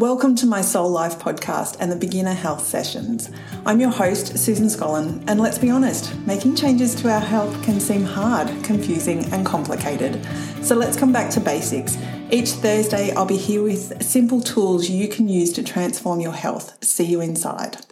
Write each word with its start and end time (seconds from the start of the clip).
Welcome 0.00 0.34
to 0.36 0.46
my 0.46 0.62
Soul 0.62 0.88
Life 0.88 1.18
podcast 1.18 1.76
and 1.78 1.92
the 1.92 1.96
Beginner 1.96 2.32
Health 2.32 2.66
Sessions. 2.66 3.30
I'm 3.66 3.80
your 3.80 3.90
host, 3.90 4.38
Susan 4.38 4.68
Scollin, 4.68 5.22
and 5.26 5.38
let's 5.38 5.58
be 5.58 5.68
honest, 5.68 6.16
making 6.20 6.56
changes 6.56 6.94
to 6.94 7.12
our 7.12 7.20
health 7.20 7.62
can 7.62 7.78
seem 7.80 8.04
hard, 8.04 8.64
confusing, 8.64 9.30
and 9.30 9.44
complicated. 9.44 10.26
So 10.62 10.74
let's 10.74 10.96
come 10.96 11.12
back 11.12 11.30
to 11.32 11.40
basics. 11.40 11.98
Each 12.30 12.48
Thursday, 12.48 13.12
I'll 13.12 13.26
be 13.26 13.36
here 13.36 13.62
with 13.62 14.02
simple 14.02 14.40
tools 14.40 14.88
you 14.88 15.06
can 15.06 15.28
use 15.28 15.52
to 15.52 15.62
transform 15.62 16.20
your 16.20 16.32
health. 16.32 16.82
See 16.82 17.04
you 17.04 17.20
inside. 17.20 17.84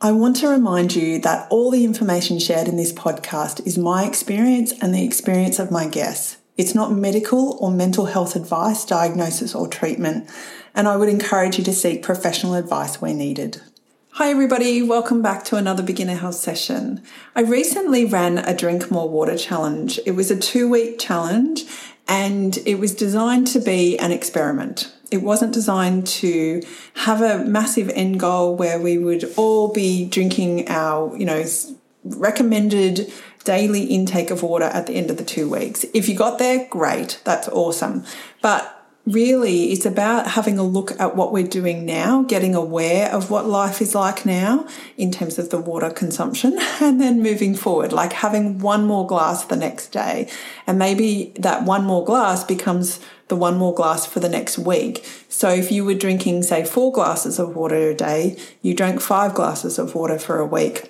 I 0.00 0.12
want 0.12 0.36
to 0.36 0.48
remind 0.48 0.94
you 0.94 1.18
that 1.22 1.48
all 1.50 1.72
the 1.72 1.84
information 1.84 2.38
shared 2.38 2.68
in 2.68 2.76
this 2.76 2.92
podcast 2.92 3.66
is 3.66 3.76
my 3.76 4.04
experience 4.04 4.72
and 4.80 4.94
the 4.94 5.04
experience 5.04 5.58
of 5.58 5.72
my 5.72 5.88
guests. 5.88 6.36
It's 6.56 6.74
not 6.74 6.92
medical 6.92 7.56
or 7.58 7.70
mental 7.70 8.04
health 8.04 8.36
advice, 8.36 8.84
diagnosis, 8.84 9.54
or 9.54 9.66
treatment, 9.66 10.28
and 10.74 10.88
I 10.88 10.96
would 10.96 11.08
encourage 11.08 11.58
you 11.58 11.64
to 11.64 11.72
seek 11.72 12.02
professional 12.02 12.54
advice 12.54 13.00
where 13.00 13.14
needed. 13.14 13.60
Hi, 14.14 14.30
everybody, 14.30 14.82
welcome 14.82 15.22
back 15.22 15.44
to 15.44 15.56
another 15.56 15.82
beginner 15.82 16.16
health 16.16 16.34
session. 16.34 17.02
I 17.36 17.42
recently 17.42 18.04
ran 18.04 18.38
a 18.38 18.56
Drink 18.56 18.90
More 18.90 19.08
Water 19.08 19.36
challenge. 19.36 20.00
It 20.04 20.12
was 20.12 20.30
a 20.30 20.38
two 20.38 20.68
week 20.68 20.98
challenge 20.98 21.64
and 22.08 22.58
it 22.66 22.80
was 22.80 22.94
designed 22.94 23.46
to 23.48 23.60
be 23.60 23.98
an 23.98 24.10
experiment. 24.10 24.92
It 25.10 25.22
wasn't 25.22 25.54
designed 25.54 26.06
to 26.08 26.62
have 26.94 27.20
a 27.20 27.44
massive 27.44 27.88
end 27.90 28.20
goal 28.20 28.56
where 28.56 28.80
we 28.80 28.98
would 28.98 29.32
all 29.36 29.72
be 29.72 30.08
drinking 30.08 30.68
our, 30.68 31.16
you 31.16 31.24
know, 31.24 31.44
recommended 32.04 33.12
daily 33.44 33.84
intake 33.84 34.30
of 34.30 34.42
water 34.42 34.66
at 34.66 34.86
the 34.86 34.94
end 34.94 35.10
of 35.10 35.16
the 35.16 35.24
two 35.24 35.48
weeks. 35.48 35.84
If 35.94 36.08
you 36.08 36.16
got 36.16 36.38
there, 36.38 36.66
great, 36.68 37.20
that's 37.24 37.48
awesome. 37.48 38.04
But 38.42 38.79
really, 39.12 39.72
it's 39.72 39.86
about 39.86 40.28
having 40.28 40.58
a 40.58 40.62
look 40.62 40.98
at 41.00 41.16
what 41.16 41.32
we're 41.32 41.46
doing 41.46 41.84
now, 41.84 42.22
getting 42.22 42.54
aware 42.54 43.10
of 43.12 43.30
what 43.30 43.46
life 43.46 43.80
is 43.80 43.94
like 43.94 44.24
now 44.24 44.66
in 44.96 45.10
terms 45.10 45.38
of 45.38 45.50
the 45.50 45.58
water 45.58 45.90
consumption, 45.90 46.58
and 46.80 47.00
then 47.00 47.22
moving 47.22 47.54
forward, 47.54 47.92
like 47.92 48.12
having 48.12 48.58
one 48.58 48.84
more 48.84 49.06
glass 49.06 49.44
the 49.44 49.56
next 49.56 49.88
day. 49.88 50.30
And 50.66 50.78
maybe 50.78 51.32
that 51.38 51.64
one 51.64 51.84
more 51.84 52.04
glass 52.04 52.44
becomes 52.44 53.00
the 53.28 53.36
one 53.36 53.56
more 53.56 53.74
glass 53.74 54.06
for 54.06 54.20
the 54.20 54.28
next 54.28 54.58
week. 54.58 55.06
So 55.28 55.48
if 55.48 55.70
you 55.70 55.84
were 55.84 55.94
drinking, 55.94 56.42
say, 56.42 56.64
four 56.64 56.92
glasses 56.92 57.38
of 57.38 57.54
water 57.54 57.90
a 57.90 57.94
day, 57.94 58.36
you 58.62 58.74
drank 58.74 59.00
five 59.00 59.34
glasses 59.34 59.78
of 59.78 59.94
water 59.94 60.18
for 60.18 60.38
a 60.38 60.46
week 60.46 60.89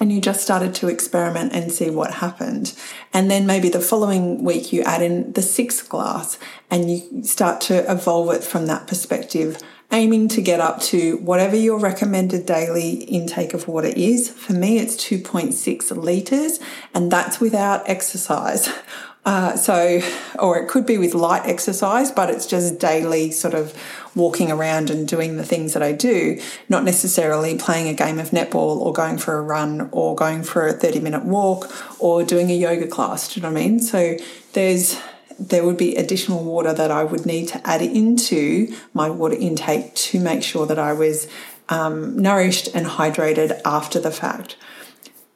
and 0.00 0.12
you 0.12 0.20
just 0.20 0.42
started 0.42 0.74
to 0.76 0.88
experiment 0.88 1.52
and 1.52 1.70
see 1.70 1.90
what 1.90 2.14
happened. 2.14 2.74
And 3.12 3.30
then 3.30 3.46
maybe 3.46 3.68
the 3.68 3.80
following 3.80 4.42
week 4.42 4.72
you 4.72 4.82
add 4.82 5.02
in 5.02 5.32
the 5.32 5.42
sixth 5.42 5.88
glass 5.88 6.38
and 6.70 6.90
you 6.90 7.22
start 7.22 7.60
to 7.62 7.90
evolve 7.90 8.34
it 8.34 8.44
from 8.44 8.66
that 8.66 8.86
perspective, 8.86 9.58
aiming 9.94 10.26
to 10.26 10.42
get 10.42 10.60
up 10.60 10.80
to 10.80 11.16
whatever 11.18 11.54
your 11.54 11.78
recommended 11.78 12.44
daily 12.44 12.94
intake 13.04 13.54
of 13.54 13.68
water 13.68 13.92
is. 13.94 14.28
For 14.28 14.52
me, 14.52 14.78
it's 14.78 14.96
2.6 14.96 15.96
litres, 15.96 16.58
and 16.92 17.10
that's 17.10 17.40
without 17.40 17.88
exercise. 17.88 18.68
Uh, 19.26 19.56
so, 19.56 20.02
or 20.38 20.58
it 20.58 20.68
could 20.68 20.84
be 20.84 20.98
with 20.98 21.14
light 21.14 21.46
exercise, 21.46 22.10
but 22.12 22.28
it's 22.28 22.44
just 22.44 22.78
daily 22.78 23.30
sort 23.30 23.54
of 23.54 23.72
walking 24.14 24.52
around 24.52 24.90
and 24.90 25.08
doing 25.08 25.38
the 25.38 25.44
things 25.46 25.72
that 25.72 25.82
I 25.82 25.92
do, 25.92 26.38
not 26.68 26.84
necessarily 26.84 27.56
playing 27.56 27.88
a 27.88 27.94
game 27.94 28.18
of 28.18 28.32
netball 28.32 28.76
or 28.76 28.92
going 28.92 29.16
for 29.16 29.38
a 29.38 29.40
run 29.40 29.88
or 29.92 30.14
going 30.14 30.42
for 30.42 30.66
a 30.66 30.74
30 30.74 31.00
minute 31.00 31.24
walk 31.24 31.72
or 31.98 32.22
doing 32.22 32.50
a 32.50 32.54
yoga 32.54 32.86
class. 32.86 33.32
Do 33.32 33.40
you 33.40 33.42
know 33.42 33.50
what 33.50 33.62
I 33.62 33.64
mean? 33.64 33.80
So, 33.80 34.18
there's 34.52 35.00
there 35.38 35.64
would 35.64 35.76
be 35.76 35.96
additional 35.96 36.42
water 36.42 36.72
that 36.72 36.90
I 36.90 37.04
would 37.04 37.26
need 37.26 37.48
to 37.48 37.66
add 37.66 37.82
into 37.82 38.74
my 38.92 39.10
water 39.10 39.36
intake 39.36 39.94
to 39.94 40.20
make 40.20 40.42
sure 40.42 40.66
that 40.66 40.78
I 40.78 40.92
was 40.92 41.28
um, 41.68 42.16
nourished 42.18 42.68
and 42.74 42.86
hydrated 42.86 43.60
after 43.64 43.98
the 43.98 44.10
fact. 44.10 44.56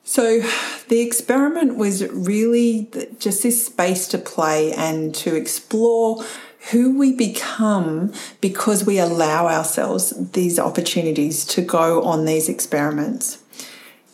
So 0.05 0.41
the 0.89 1.01
experiment 1.01 1.77
was 1.77 2.07
really 2.09 2.89
just 3.19 3.43
this 3.43 3.67
space 3.67 4.09
to 4.09 4.19
play 4.19 4.73
and 4.73 5.15
to 5.17 5.37
explore 5.37 6.25
who 6.71 6.99
we 6.99 7.15
become 7.15 8.13
because 8.41 8.85
we 8.85 8.99
allow 8.99 9.47
ourselves 9.47 10.33
these 10.33 10.59
opportunities 10.59 11.45
to 11.47 11.63
go 11.63 12.03
on 12.03 12.25
these 12.25 12.49
experiments. 12.49 13.43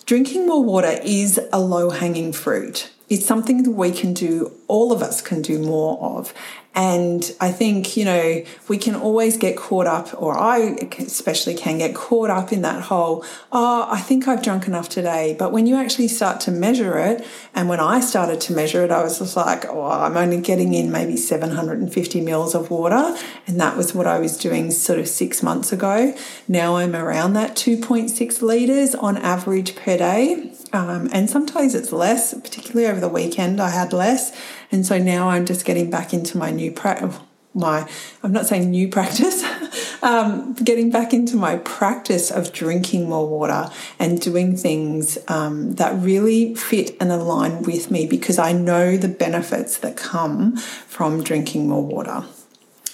Drinking 0.05 0.47
more 0.47 0.63
water 0.63 0.99
is 1.03 1.41
a 1.53 1.61
low 1.61 1.91
hanging 1.91 2.33
fruit. 2.33 2.91
It's 3.09 3.27
something 3.27 3.63
that 3.65 3.71
we 3.71 3.93
can 3.93 4.15
do, 4.15 4.53
all 4.67 4.93
of 4.93 5.03
us 5.03 5.21
can 5.21 5.43
do 5.43 5.59
more 5.59 5.99
of. 6.01 6.33
And 6.77 7.33
I 7.41 7.53
think, 7.53 7.97
you 7.97 8.05
know, 8.05 8.45
we 8.67 8.79
can 8.79 8.97
always 8.97 9.37
get 9.37 9.57
caught 9.57 9.87
up, 9.87 10.21
or 10.21 10.37
I 10.37 10.77
especially 10.99 11.55
can 11.55 11.79
get 11.79 11.95
caught 11.95 12.31
up 12.31 12.53
in 12.53 12.63
that 12.63 12.83
whole, 12.83 13.25
oh, 13.53 13.87
I 13.89 14.01
think 14.01 14.27
I've 14.27 14.43
drunk 14.43 14.67
enough 14.67 14.89
today. 14.89 15.37
But 15.39 15.53
when 15.53 15.69
you 15.69 15.77
actually 15.77 16.09
start 16.09 16.41
to 16.43 16.51
measure 16.51 16.99
it, 16.99 17.25
and 17.55 17.69
when 17.69 17.79
I 17.79 18.01
started 18.01 18.41
to 18.43 18.55
measure 18.55 18.83
it, 18.83 18.91
I 18.91 19.05
was 19.05 19.21
just 19.21 19.37
like, 19.37 19.67
oh, 19.67 19.83
I'm 19.83 20.17
only 20.17 20.41
getting 20.41 20.75
in 20.75 20.91
maybe 20.91 21.17
750 21.17 22.21
mils 22.23 22.57
of 22.57 22.71
water. 22.71 23.17
And 23.47 23.61
that 23.61 23.77
was 23.77 23.95
what 23.95 24.09
I 24.09 24.19
was 24.19 24.37
doing 24.37 24.73
sort 24.73 24.99
of 24.99 25.07
six 25.07 25.45
months 25.45 25.73
ago. 25.73 26.17
Now 26.49 26.77
I'm 26.77 26.97
around 26.97 27.35
that 27.35 27.55
2.6 27.55 28.43
litres 28.43 28.97
on 28.97 29.17
average 29.19 29.77
per 29.77 29.99
day. 29.99 30.54
Um, 30.75 31.09
and 31.13 31.31
sometimes 31.31 31.77
it's 31.77 31.93
less, 31.93 32.35
particularly 32.35 32.89
over 32.89 32.99
the 32.99 33.09
weekend, 33.09 33.61
I 33.61 33.71
had 33.71 33.93
less. 33.93 34.37
And 34.73 34.85
so 34.85 34.99
now 34.99 35.29
I'm 35.29 35.47
just 35.47 35.65
getting 35.65 35.89
back 35.89 36.13
into 36.13 36.37
my 36.37 36.51
new 36.51 36.73
practice. 36.73 37.17
My, 37.57 37.89
I'm 38.25 38.33
not 38.33 38.47
saying 38.47 38.69
new 38.69 38.89
practice, 38.99 39.45
um, 40.03 40.55
getting 40.55 40.91
back 40.91 41.15
into 41.15 41.37
my 41.37 41.59
practice 41.59 42.33
of 42.33 42.53
drinking 42.53 43.09
more 43.09 43.29
water 43.29 43.71
and 44.01 44.21
doing 44.21 44.57
things 44.57 45.17
um, 45.29 45.77
that 45.77 45.95
really 46.03 46.57
fit 46.57 46.97
and 47.01 47.13
align 47.13 47.63
with 47.63 47.93
me 47.93 48.05
because 48.05 48.41
I 48.41 48.51
know 48.51 48.97
the 48.97 49.07
benefits 49.07 49.79
that 49.79 49.97
come 49.97 50.57
from 50.57 51.23
drinking 51.23 51.69
more 51.69 51.87
water. 51.87 52.25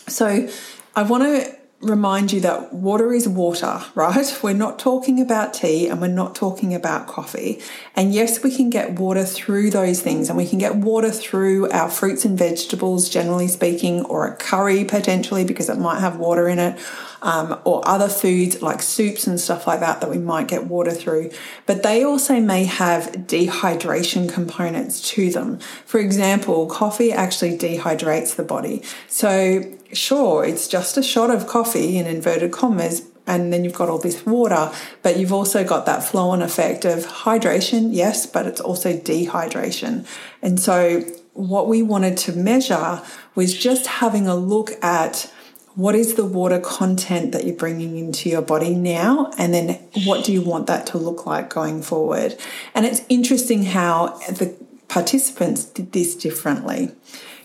So 0.06 0.50
I 0.94 1.02
want 1.02 1.22
to 1.22 1.59
remind 1.80 2.30
you 2.30 2.40
that 2.40 2.74
water 2.74 3.12
is 3.12 3.26
water, 3.26 3.82
right? 3.94 4.38
We're 4.42 4.52
not 4.52 4.78
talking 4.78 5.20
about 5.20 5.54
tea 5.54 5.88
and 5.88 6.00
we're 6.00 6.08
not 6.08 6.34
talking 6.34 6.74
about 6.74 7.06
coffee. 7.06 7.60
And 7.96 8.12
yes, 8.12 8.42
we 8.42 8.54
can 8.54 8.68
get 8.68 8.98
water 8.98 9.24
through 9.24 9.70
those 9.70 10.02
things 10.02 10.28
and 10.28 10.36
we 10.36 10.46
can 10.46 10.58
get 10.58 10.76
water 10.76 11.10
through 11.10 11.70
our 11.70 11.88
fruits 11.88 12.24
and 12.24 12.38
vegetables, 12.38 13.08
generally 13.08 13.48
speaking, 13.48 14.04
or 14.04 14.26
a 14.26 14.36
curry 14.36 14.84
potentially 14.84 15.44
because 15.44 15.70
it 15.70 15.78
might 15.78 16.00
have 16.00 16.18
water 16.18 16.48
in 16.48 16.58
it. 16.58 16.78
Um, 17.22 17.60
or 17.64 17.86
other 17.86 18.08
foods 18.08 18.62
like 18.62 18.80
soups 18.80 19.26
and 19.26 19.38
stuff 19.38 19.66
like 19.66 19.80
that 19.80 20.00
that 20.00 20.08
we 20.08 20.16
might 20.16 20.48
get 20.48 20.68
water 20.68 20.90
through. 20.90 21.30
But 21.66 21.82
they 21.82 22.02
also 22.02 22.40
may 22.40 22.64
have 22.64 23.12
dehydration 23.12 24.32
components 24.32 25.06
to 25.10 25.30
them. 25.30 25.58
For 25.84 26.00
example, 26.00 26.64
coffee 26.66 27.12
actually 27.12 27.58
dehydrates 27.58 28.36
the 28.36 28.42
body. 28.42 28.82
So 29.06 29.64
sure, 29.92 30.44
it's 30.44 30.68
just 30.68 30.96
a 30.96 31.02
shot 31.02 31.30
of 31.30 31.46
coffee 31.46 31.98
in 31.98 32.06
inverted 32.06 32.52
commas, 32.52 33.06
and 33.26 33.52
then 33.52 33.64
you've 33.64 33.74
got 33.74 33.88
all 33.88 33.98
this 33.98 34.24
water, 34.26 34.72
but 35.02 35.16
you've 35.16 35.32
also 35.32 35.64
got 35.64 35.86
that 35.86 36.02
flow 36.02 36.30
on 36.30 36.42
effect 36.42 36.84
of 36.84 37.06
hydration, 37.06 37.90
yes, 37.92 38.26
but 38.26 38.46
it's 38.46 38.60
also 38.60 38.96
dehydration. 38.96 40.06
And 40.42 40.58
so, 40.58 41.00
what 41.32 41.68
we 41.68 41.82
wanted 41.82 42.16
to 42.18 42.32
measure 42.32 43.02
was 43.34 43.56
just 43.56 43.86
having 43.86 44.26
a 44.26 44.34
look 44.34 44.72
at 44.82 45.32
what 45.80 45.94
is 45.94 46.14
the 46.14 46.24
water 46.26 46.60
content 46.60 47.32
that 47.32 47.44
you're 47.44 47.56
bringing 47.56 47.96
into 47.96 48.28
your 48.28 48.42
body 48.42 48.74
now, 48.74 49.32
and 49.38 49.54
then 49.54 49.80
what 50.04 50.26
do 50.26 50.32
you 50.32 50.42
want 50.42 50.66
that 50.66 50.86
to 50.88 50.98
look 50.98 51.24
like 51.24 51.48
going 51.48 51.80
forward. 51.80 52.36
And 52.74 52.84
it's 52.84 53.00
interesting 53.08 53.64
how 53.64 54.18
the 54.28 54.54
participants 54.88 55.64
did 55.64 55.92
this 55.92 56.14
differently. 56.14 56.92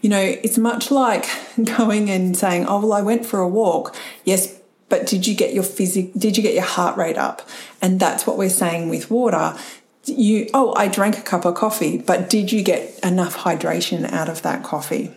You 0.01 0.09
know, 0.09 0.19
it's 0.19 0.57
much 0.57 0.91
like 0.91 1.25
going 1.78 2.09
and 2.09 2.35
saying, 2.35 2.66
"Oh, 2.68 2.81
well, 2.81 2.91
I 2.91 3.01
went 3.01 3.25
for 3.25 3.40
a 3.40 3.47
walk." 3.47 3.95
Yes, 4.25 4.59
but 4.89 5.07
did 5.07 5.25
you 5.25 5.33
get 5.33 5.54
your 5.54 5.63
physic 5.63 6.12
did 6.13 6.36
you 6.36 6.44
get 6.44 6.54
your 6.54 6.63
heart 6.63 6.98
rate 6.98 7.18
up? 7.18 7.42
And 7.81 8.01
that's 8.01 8.27
what 8.27 8.38
we're 8.38 8.50
saying 8.50 8.89
with 8.89 9.10
water. 9.10 9.56
You 10.04 10.50
oh, 10.54 10.74
I 10.75 10.89
drank 10.89 11.18
a 11.18 11.21
cup 11.21 11.45
of 11.45 11.56
coffee, 11.56 11.98
but 11.98 12.30
did 12.30 12.51
you 12.51 12.63
get 12.63 13.00
enough 13.00 13.38
hydration 13.38 14.12
out 14.12 14.27
of 14.27 14.42
that 14.42 14.62
coffee? 14.62 15.15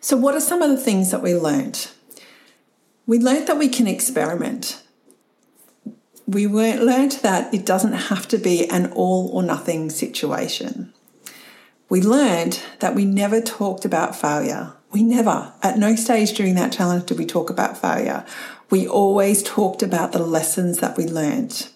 So 0.00 0.16
what 0.16 0.34
are 0.34 0.40
some 0.40 0.62
of 0.62 0.70
the 0.70 0.78
things 0.78 1.10
that 1.10 1.22
we 1.22 1.34
learned? 1.34 1.90
We 3.08 3.18
learned 3.18 3.48
that 3.48 3.58
we 3.58 3.68
can 3.68 3.88
experiment. 3.88 4.80
We 6.28 6.46
learned 6.46 7.12
that 7.22 7.52
it 7.52 7.66
doesn't 7.66 7.94
have 7.94 8.28
to 8.28 8.38
be 8.38 8.70
an 8.70 8.92
all 8.92 9.30
or 9.32 9.42
nothing 9.42 9.90
situation 9.90 10.92
we 11.88 12.02
learned 12.02 12.60
that 12.80 12.94
we 12.94 13.04
never 13.04 13.40
talked 13.40 13.84
about 13.84 14.14
failure. 14.14 14.74
We 14.90 15.02
never, 15.02 15.52
at 15.62 15.78
no 15.78 15.96
stage 15.96 16.32
during 16.34 16.54
that 16.56 16.72
challenge 16.72 17.06
did 17.06 17.18
we 17.18 17.26
talk 17.26 17.50
about 17.50 17.78
failure. 17.78 18.24
We 18.70 18.86
always 18.86 19.42
talked 19.42 19.82
about 19.82 20.12
the 20.12 20.18
lessons 20.18 20.78
that 20.78 20.96
we 20.96 21.06
learned. 21.06 21.68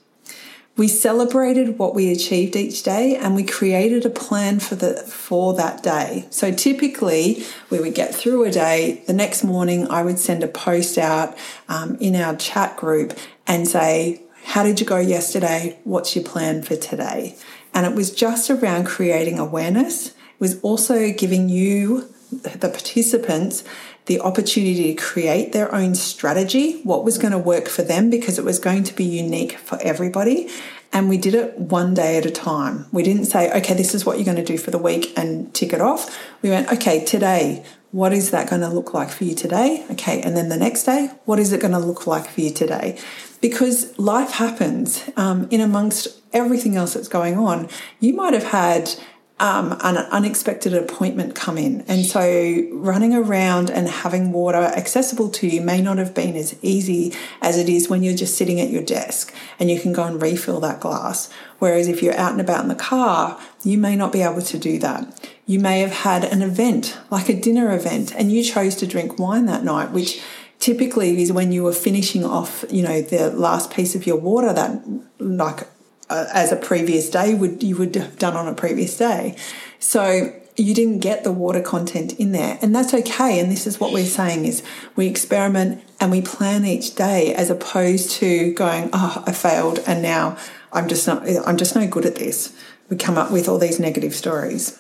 We 0.83 0.89
celebrated 0.89 1.79
what 1.79 1.95
we 1.95 2.11
achieved 2.11 2.57
each 2.57 2.83
day 2.83 3.15
and 3.15 3.37
we 3.37 3.45
created 3.45 4.05
a 4.05 4.11
plan 4.11 4.59
for 4.59 4.75
the 4.75 4.95
for 4.95 5.55
that 5.55 5.81
day. 5.85 6.27
So 6.31 6.51
typically 6.51 7.45
we 7.71 7.79
would 7.79 7.95
get 7.95 8.13
through 8.13 8.43
a 8.43 8.51
day. 8.51 9.01
The 9.07 9.13
next 9.13 9.45
morning 9.45 9.87
I 9.87 10.03
would 10.03 10.19
send 10.19 10.43
a 10.43 10.49
post 10.49 10.99
out 10.99 11.39
um, 11.69 11.97
in 12.01 12.17
our 12.17 12.35
chat 12.35 12.77
group 12.77 13.17
and 13.47 13.69
say, 13.69 14.23
how 14.43 14.65
did 14.65 14.81
you 14.81 14.85
go 14.85 14.99
yesterday? 14.99 15.79
What's 15.85 16.17
your 16.17 16.25
plan 16.25 16.65
for 16.65 16.75
today? 16.75 17.37
And 17.73 17.87
it 17.87 17.95
was 17.95 18.13
just 18.13 18.51
around 18.51 18.87
creating 18.87 19.39
awareness. 19.39 20.09
It 20.09 20.41
was 20.41 20.59
also 20.63 21.13
giving 21.13 21.49
you, 21.49 22.13
the 22.33 22.69
participants, 22.69 23.65
the 24.07 24.21
opportunity 24.21 24.95
to 24.95 25.01
create 25.01 25.53
their 25.53 25.73
own 25.75 25.95
strategy, 25.95 26.81
what 26.83 27.05
was 27.05 27.19
going 27.19 27.33
to 27.33 27.39
work 27.39 27.69
for 27.69 27.83
them, 27.83 28.11
because 28.11 28.39
it 28.39 28.45
was 28.45 28.59
going 28.59 28.83
to 28.85 28.95
be 28.95 29.05
unique 29.05 29.53
for 29.59 29.79
everybody. 29.83 30.49
And 30.93 31.09
we 31.09 31.17
did 31.17 31.35
it 31.35 31.59
one 31.59 31.95
day 31.95 32.19
at 32.19 32.27
a 32.27 32.31
time. 32.31 32.87
We 32.93 33.03
didn't 33.03 33.27
say, 33.27 33.51
okay, 33.59 33.75
this 33.75 33.95
is 33.95 34.05
what 34.05 34.17
you're 34.17 34.27
going 34.27 34.37
to 34.37 34.45
do 34.45 34.59
for 34.59 34.71
the 34.71 34.79
week 34.79 35.17
and 35.17 35.53
tick 35.55 35.73
it 35.73 35.81
off. 35.81 36.19
We 36.43 36.51
went, 36.51 36.71
okay, 36.73 37.05
today, 37.05 37.65
what 37.93 38.13
is 38.13 38.31
that 38.31 38.49
going 38.49 38.63
to 38.63 38.69
look 38.69 38.93
like 38.93 39.11
for 39.11 39.25
you 39.25 39.35
today? 39.35 39.87
Okay, 39.93 40.21
and 40.23 40.37
then 40.37 40.49
the 40.49 40.57
next 40.57 40.85
day, 40.85 41.11
what 41.25 41.39
is 41.39 41.53
it 41.53 41.61
going 41.61 41.73
to 41.73 41.79
look 41.79 42.07
like 42.07 42.29
for 42.29 42.41
you 42.41 42.51
today? 42.51 42.99
Because 43.41 43.99
life 43.99 44.33
happens 44.33 45.09
um, 45.17 45.47
in 45.51 45.61
amongst 45.61 46.21
everything 46.33 46.77
else 46.77 46.95
that's 46.95 47.09
going 47.09 47.37
on. 47.37 47.69
You 48.01 48.15
might 48.15 48.33
have 48.33 48.45
had 48.45 48.95
um, 49.43 49.77
an 49.81 49.97
unexpected 49.97 50.73
appointment 50.73 51.35
come 51.35 51.59
in. 51.59 51.81
And 51.89 52.07
so 52.07 52.65
running 52.71 53.13
around 53.13 53.71
and 53.71 53.89
having 53.89 54.31
water 54.31 54.59
accessible 54.59 55.31
to 55.31 55.49
you 55.49 55.61
may 55.61 55.83
not 55.83 55.99
have 55.99 56.15
been 56.15 56.37
as 56.37 56.57
easy 56.63 57.13
as 57.41 57.59
it 57.59 57.69
is 57.69 57.91
when 57.91 58.05
you're 58.05 58.15
just 58.15 58.37
sitting 58.37 58.61
at 58.61 58.71
your 58.71 58.85
desk 58.85 59.35
and 59.59 59.69
you 59.69 59.81
can 59.81 59.93
go 59.93 60.05
and 60.05 60.23
refill 60.23 60.61
that 60.61 60.79
glass. 60.79 61.29
Whereas 61.59 61.89
if 61.89 62.05
you're 62.05 62.17
out 62.17 62.31
and 62.31 62.41
about 62.41 62.63
in 62.63 62.69
the 62.69 62.77
car, 62.77 63.41
you 63.65 63.79
may 63.79 63.97
not 63.97 64.13
be 64.13 64.23
able 64.23 64.43
to 64.43 64.59
do 64.59 64.79
that. 64.79 65.29
You 65.45 65.59
may 65.59 65.81
have 65.81 65.91
had 65.93 66.23
an 66.23 66.41
event, 66.41 66.97
like 67.11 67.29
a 67.29 67.35
dinner 67.35 67.75
event, 67.75 68.15
and 68.15 68.31
you 68.31 68.45
chose 68.45 68.77
to 68.77 68.87
drink 68.87 69.19
wine 69.19 69.47
that 69.47 69.65
night, 69.65 69.91
which 69.91 70.23
typically 70.61 71.21
is 71.21 71.33
when 71.33 71.51
you 71.51 71.65
were 71.65 71.73
finishing 71.73 72.25
off, 72.25 72.65
you 72.71 72.85
know, 72.85 73.03
the 73.03 73.31
last 73.33 73.73
piece 73.73 73.97
of 73.97 74.07
your 74.07 74.19
water 74.19 74.53
that 74.53 74.85
like 75.19 75.67
uh, 76.13 76.29
as 76.33 76.53
a 76.53 76.57
previous 76.57 77.09
day 77.09 77.35
would 77.35 77.63
you 77.63 77.77
would 77.77 77.95
have 77.95 78.19
done 78.19 78.37
on 78.37 78.47
a 78.47 78.55
previous 78.55 78.97
day. 78.97 79.35
So 79.79 80.33
you 80.57 80.75
didn't 80.75 80.99
get 80.99 81.25
the 81.25 81.33
water 81.33 81.63
content 81.63 82.13
in 82.21 82.33
there 82.33 82.59
and 82.61 82.75
that's 82.77 82.93
okay 82.93 83.41
and 83.41 83.51
this 83.51 83.67
is 83.67 83.81
what 83.81 83.91
we're 83.91 84.05
saying 84.05 84.45
is 84.45 84.63
we 84.97 85.07
experiment 85.07 85.83
and 85.99 86.11
we 86.11 86.21
plan 86.21 86.67
each 86.67 86.95
day 86.95 87.35
as 87.35 87.49
opposed 87.49 88.11
to 88.11 88.53
going 88.53 88.91
oh 88.93 89.25
i 89.27 89.33
failed 89.33 89.79
and 89.87 90.03
now 90.03 90.37
i'm 90.71 90.89
just 90.89 91.07
not 91.07 91.27
i'm 91.47 91.57
just 91.57 91.75
no 91.75 91.87
good 91.87 92.05
at 92.05 92.17
this 92.17 92.55
we 92.91 92.97
come 92.99 93.17
up 93.17 93.33
with 93.33 93.49
all 93.49 93.59
these 93.59 93.81
negative 93.81 94.15
stories 94.15 94.79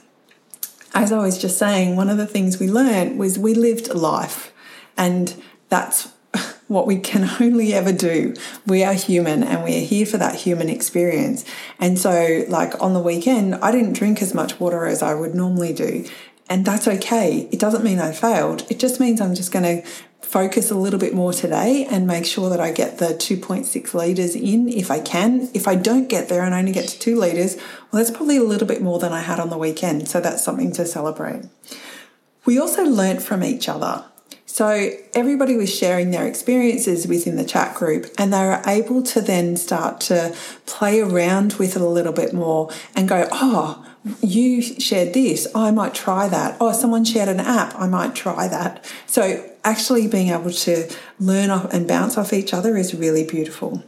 as 0.93 1.11
i 1.11 1.19
was 1.19 1.41
just 1.41 1.59
saying 1.59 1.97
one 1.97 2.11
of 2.11 2.19
the 2.19 2.27
things 2.27 2.61
we 2.61 2.69
learned 2.69 3.19
was 3.19 3.39
we 3.39 3.55
lived 3.55 3.95
life 3.95 4.53
and 4.99 5.43
that's 5.71 6.13
what 6.73 6.87
we 6.87 6.99
can 6.99 7.31
only 7.41 7.73
ever 7.73 7.93
do. 7.93 8.35
We 8.67 8.83
are 8.83 8.95
human 8.95 9.43
and 9.43 9.63
we 9.63 9.77
are 9.77 9.85
here 9.85 10.07
for 10.07 10.19
that 10.19 10.37
human 10.37 10.69
experience. 10.69 11.45
And 11.79 11.99
so, 11.99 12.45
like 12.49 12.81
on 12.83 12.95
the 12.95 13.01
weekend, 13.01 13.57
I 13.57 13.71
didn't 13.71 13.93
drink 13.95 14.23
as 14.23 14.35
much 14.35 14.59
water 14.59 14.87
as 14.87 15.03
I 15.03 15.15
would 15.15 15.35
normally 15.35 15.73
do. 15.73 16.05
And 16.49 16.65
that's 16.65 16.89
okay. 16.89 17.49
It 17.51 17.59
doesn't 17.59 17.85
mean 17.85 17.99
I 17.99 18.13
failed. 18.13 18.67
It 18.71 18.79
just 18.79 19.01
means 19.01 19.21
I'm 19.21 19.35
just 19.35 19.53
going 19.53 19.83
to 19.83 19.89
focus 20.21 20.71
a 20.71 20.75
little 20.75 20.99
bit 20.99 21.15
more 21.15 21.33
today 21.33 21.87
and 21.91 22.07
make 22.07 22.25
sure 22.25 22.49
that 22.49 22.61
I 22.61 22.73
get 22.73 22.99
the 22.99 23.09
2.6 23.09 23.95
litres 23.95 24.35
in 24.35 24.69
if 24.69 24.91
I 24.91 25.01
can. 25.01 25.51
If 25.53 25.69
I 25.69 25.75
don't 25.77 26.09
get 26.09 26.29
there 26.29 26.43
and 26.43 26.55
only 26.55 26.73
get 26.73 26.89
to 26.89 26.99
two 26.99 27.17
litres, 27.17 27.57
well, 27.91 28.03
that's 28.03 28.11
probably 28.11 28.39
a 28.39 28.43
little 28.43 28.67
bit 28.67 28.83
more 28.83 28.99
than 28.99 29.13
I 29.13 29.21
had 29.21 29.39
on 29.39 29.51
the 29.51 29.59
weekend. 29.59 30.09
So 30.09 30.21
that's 30.21 30.43
something 30.43 30.73
to 30.73 30.87
celebrate. 30.87 31.45
We 32.45 32.59
also 32.59 32.85
learnt 32.85 33.23
from 33.23 33.45
each 33.45 33.69
other. 33.69 34.05
So 34.53 34.91
everybody 35.15 35.57
was 35.57 35.75
sharing 35.75 36.11
their 36.11 36.27
experiences 36.27 37.07
within 37.07 37.37
the 37.37 37.45
chat 37.45 37.75
group, 37.75 38.09
and 38.19 38.35
they 38.35 38.45
were 38.45 38.61
able 38.67 39.03
to 39.05 39.23
then 39.23 39.57
start 39.57 39.99
to 40.03 40.37
play 40.67 41.01
around 41.01 41.55
with 41.55 41.75
it 41.75 41.81
a 41.81 41.87
little 41.87 42.13
bit 42.13 42.35
more 42.35 42.69
and 42.95 43.09
go, 43.09 43.27
oh, 43.33 43.83
you 44.21 44.61
shared 44.61 45.15
this, 45.15 45.49
I 45.55 45.71
might 45.71 45.95
try 45.95 46.29
that. 46.29 46.59
Oh, 46.61 46.73
someone 46.73 47.07
shared 47.07 47.31
an 47.31 47.41
app, 47.41 47.75
I 47.79 47.87
might 47.87 48.15
try 48.15 48.47
that. 48.47 48.85
So 49.07 49.43
actually 49.65 50.07
being 50.07 50.29
able 50.29 50.51
to 50.51 50.95
learn 51.19 51.49
off 51.49 51.73
and 51.73 51.89
bounce 51.89 52.19
off 52.19 52.35
each 52.35 52.53
other 52.53 52.77
is 52.77 52.93
really 52.93 53.25
beautiful. 53.25 53.83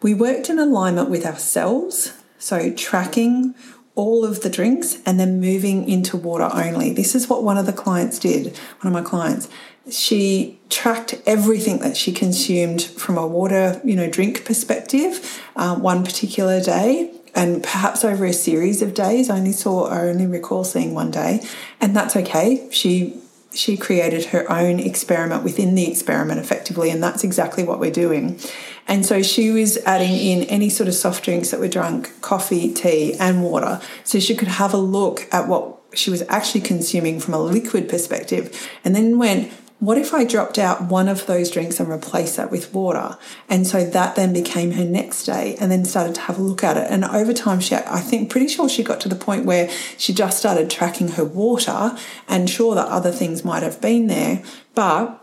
We 0.00 0.14
worked 0.14 0.48
in 0.48 0.60
alignment 0.60 1.10
with 1.10 1.26
ourselves, 1.26 2.12
so 2.38 2.72
tracking 2.72 3.56
all 3.94 4.24
of 4.24 4.40
the 4.40 4.50
drinks 4.50 4.98
and 5.06 5.20
then 5.20 5.40
moving 5.40 5.88
into 5.88 6.16
water 6.16 6.50
only. 6.52 6.92
This 6.92 7.14
is 7.14 7.28
what 7.28 7.42
one 7.42 7.58
of 7.58 7.66
the 7.66 7.72
clients 7.72 8.18
did, 8.18 8.56
one 8.80 8.86
of 8.86 8.92
my 8.92 9.08
clients 9.08 9.48
she 9.90 10.58
tracked 10.70 11.20
everything 11.26 11.78
that 11.78 11.96
she 11.96 12.12
consumed 12.12 12.82
from 12.82 13.18
a 13.18 13.26
water, 13.26 13.80
you 13.84 13.94
know, 13.94 14.08
drink 14.08 14.44
perspective, 14.44 15.42
um, 15.56 15.82
one 15.82 16.04
particular 16.04 16.60
day, 16.60 17.12
and 17.34 17.62
perhaps 17.62 18.04
over 18.04 18.24
a 18.24 18.32
series 18.32 18.80
of 18.80 18.94
days. 18.94 19.28
I 19.28 19.38
only 19.38 19.52
saw, 19.52 19.86
I 19.86 20.02
only 20.02 20.26
recall 20.26 20.64
seeing 20.64 20.94
one 20.94 21.10
day, 21.10 21.46
and 21.80 21.94
that's 21.94 22.16
okay. 22.16 22.68
She 22.70 23.20
she 23.54 23.76
created 23.76 24.26
her 24.26 24.50
own 24.50 24.80
experiment 24.80 25.44
within 25.44 25.74
the 25.74 25.90
experiment 25.90 26.40
effectively, 26.40 26.90
and 26.90 27.02
that's 27.02 27.24
exactly 27.24 27.64
what 27.64 27.78
we're 27.78 27.90
doing. 27.90 28.38
And 28.86 29.06
so 29.06 29.22
she 29.22 29.50
was 29.50 29.78
adding 29.78 30.14
in 30.14 30.44
any 30.44 30.68
sort 30.68 30.88
of 30.88 30.94
soft 30.94 31.24
drinks 31.24 31.50
that 31.50 31.60
were 31.60 31.68
drunk, 31.68 32.20
coffee, 32.20 32.72
tea, 32.72 33.14
and 33.14 33.42
water, 33.42 33.80
so 34.02 34.20
she 34.20 34.34
could 34.34 34.48
have 34.48 34.74
a 34.74 34.78
look 34.78 35.26
at 35.32 35.48
what 35.48 35.78
she 35.94 36.10
was 36.10 36.22
actually 36.28 36.60
consuming 36.60 37.20
from 37.20 37.34
a 37.34 37.38
liquid 37.38 37.88
perspective, 37.88 38.68
and 38.84 38.94
then 38.94 39.18
went, 39.18 39.52
what 39.80 39.98
if 39.98 40.14
I 40.14 40.24
dropped 40.24 40.58
out 40.58 40.82
one 40.82 41.08
of 41.08 41.26
those 41.26 41.50
drinks 41.50 41.78
and 41.78 41.88
replaced 41.88 42.36
that 42.36 42.50
with 42.50 42.72
water? 42.72 43.18
And 43.48 43.66
so 43.66 43.84
that 43.84 44.16
then 44.16 44.32
became 44.32 44.72
her 44.72 44.84
next 44.84 45.24
day 45.24 45.56
and 45.60 45.70
then 45.70 45.84
started 45.84 46.14
to 46.14 46.20
have 46.22 46.38
a 46.38 46.42
look 46.42 46.64
at 46.64 46.76
it. 46.76 46.86
And 46.90 47.04
over 47.04 47.34
time, 47.34 47.60
she, 47.60 47.74
I 47.74 48.00
think, 48.00 48.30
pretty 48.30 48.48
sure 48.48 48.68
she 48.68 48.82
got 48.82 49.00
to 49.02 49.08
the 49.08 49.16
point 49.16 49.44
where 49.44 49.68
she 49.98 50.14
just 50.14 50.38
started 50.38 50.70
tracking 50.70 51.08
her 51.08 51.24
water 51.24 51.96
and 52.28 52.48
sure 52.48 52.74
that 52.74 52.86
other 52.86 53.12
things 53.12 53.44
might 53.44 53.62
have 53.62 53.80
been 53.80 54.06
there, 54.06 54.42
but 54.74 55.20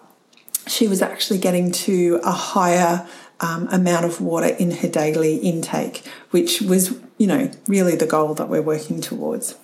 she 0.67 0.87
was 0.87 1.01
actually 1.01 1.39
getting 1.39 1.71
to 1.71 2.19
a 2.23 2.31
higher 2.31 3.07
um, 3.39 3.67
amount 3.71 4.05
of 4.05 4.21
water 4.21 4.47
in 4.47 4.71
her 4.71 4.87
daily 4.87 5.37
intake, 5.37 6.05
which 6.29 6.61
was, 6.61 6.99
you 7.17 7.25
know, 7.25 7.49
really 7.67 7.95
the 7.95 8.05
goal 8.05 8.35
that 8.35 8.47
we're 8.47 8.61
working 8.61 9.01
towards. 9.01 9.55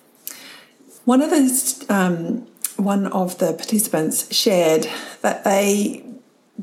One 1.06 1.22
of 1.22 1.30
the 1.30 1.86
um, 1.90 2.48
one 2.78 3.08
of 3.08 3.38
the 3.40 3.54
participants 3.54 4.34
shared 4.34 4.88
that 5.22 5.44
they 5.44 6.04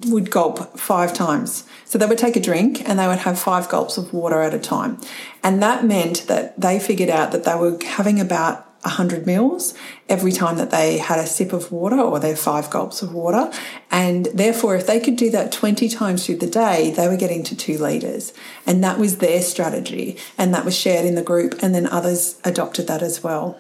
would 0.07 0.31
gulp 0.31 0.79
five 0.79 1.13
times. 1.13 1.65
So 1.85 1.99
they 1.99 2.07
would 2.07 2.19
take 2.19 2.37
a 2.37 2.41
drink 2.41 2.89
and 2.89 2.99
they 2.99 3.07
would 3.07 3.19
have 3.19 3.39
five 3.39 3.69
gulps 3.69 3.97
of 3.97 4.13
water 4.13 4.41
at 4.41 4.55
a 4.55 4.59
time. 4.59 5.01
And 5.43 5.63
that 5.63 5.85
meant 5.85 6.27
that 6.27 6.61
they 6.61 6.81
figured 6.81 7.11
out 7.11 7.33
that 7.33 7.45
they 7.45 7.55
were 7.55 7.79
having 7.85 8.21
about 8.21 8.67
100 8.85 9.25
mils 9.25 9.73
every 10.09 10.33
time 10.33 10.59
that 10.59 10.71
they 10.71 10.99
had 10.99 11.19
a 11.19 11.27
sip 11.27 11.53
of 11.53 11.73
water 11.73 11.99
or 11.99 12.21
their 12.21 12.37
five 12.37 12.69
gulps 12.71 13.01
of 13.01 13.15
water. 13.15 13.51
And 13.91 14.27
therefore, 14.27 14.77
if 14.77 14.87
they 14.87 15.01
could 15.01 15.17
do 15.17 15.31
that 15.31 15.53
20 15.53 15.89
times 15.89 16.27
through 16.27 16.37
the 16.37 16.47
day, 16.47 16.91
they 16.91 17.09
were 17.09 17.17
getting 17.17 17.43
to 17.45 17.57
two 17.57 17.79
litres. 17.79 18.35
And 18.67 18.85
that 18.85 18.99
was 18.99 19.19
their 19.19 19.41
strategy. 19.41 20.19
And 20.37 20.53
that 20.53 20.65
was 20.65 20.77
shared 20.77 21.07
in 21.07 21.15
the 21.15 21.23
group. 21.23 21.55
And 21.63 21.75
then 21.75 21.87
others 21.87 22.39
adopted 22.45 22.87
that 22.89 23.03
as 23.03 23.23
well. 23.23 23.59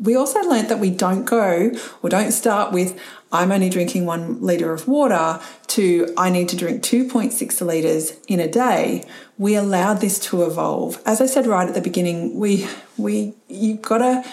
We 0.00 0.16
also 0.16 0.40
learnt 0.40 0.70
that 0.70 0.78
we 0.78 0.90
don't 0.90 1.26
go 1.26 1.72
or 2.02 2.08
don't 2.08 2.32
start 2.32 2.72
with, 2.72 2.98
I'm 3.32 3.52
only 3.52 3.68
drinking 3.68 4.06
one 4.06 4.40
litre 4.40 4.72
of 4.72 4.88
water 4.88 5.40
to 5.68 6.12
I 6.16 6.30
need 6.30 6.48
to 6.48 6.56
drink 6.56 6.82
2.6 6.82 7.64
litres 7.64 8.18
in 8.26 8.40
a 8.40 8.48
day. 8.48 9.04
We 9.36 9.54
allowed 9.54 10.00
this 10.00 10.18
to 10.30 10.42
evolve. 10.42 11.00
As 11.04 11.20
I 11.20 11.26
said 11.26 11.46
right 11.46 11.68
at 11.68 11.74
the 11.74 11.82
beginning, 11.82 12.38
we, 12.38 12.66
we, 12.96 13.34
you've 13.46 13.82
got 13.82 13.98
to, 13.98 14.24